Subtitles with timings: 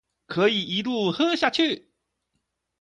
[0.25, 1.91] 可以一路喝下去